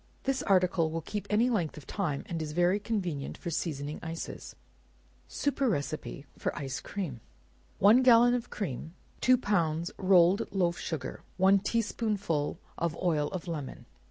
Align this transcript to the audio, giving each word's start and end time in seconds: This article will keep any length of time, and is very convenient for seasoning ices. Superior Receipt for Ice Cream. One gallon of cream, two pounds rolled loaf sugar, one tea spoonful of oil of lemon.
This 0.23 0.41
article 0.41 0.89
will 0.89 1.03
keep 1.03 1.27
any 1.29 1.47
length 1.51 1.77
of 1.77 1.85
time, 1.85 2.23
and 2.25 2.41
is 2.41 2.53
very 2.53 2.79
convenient 2.79 3.37
for 3.37 3.51
seasoning 3.51 3.99
ices. 4.01 4.55
Superior 5.27 5.73
Receipt 5.73 6.25
for 6.39 6.57
Ice 6.57 6.79
Cream. 6.79 7.19
One 7.77 8.01
gallon 8.01 8.33
of 8.33 8.49
cream, 8.49 8.95
two 9.21 9.37
pounds 9.37 9.91
rolled 9.99 10.51
loaf 10.51 10.79
sugar, 10.79 11.21
one 11.37 11.59
tea 11.59 11.83
spoonful 11.83 12.57
of 12.79 12.97
oil 12.99 13.27
of 13.27 13.47
lemon. 13.47 13.85